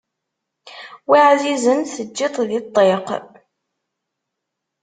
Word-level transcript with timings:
Wi 1.09 1.17
εzizen 1.31 1.79
teǧǧiḍ-t 1.83 2.35
di 2.49 2.59
ṭṭiq 2.65 3.07